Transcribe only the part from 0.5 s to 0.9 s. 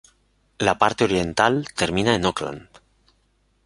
La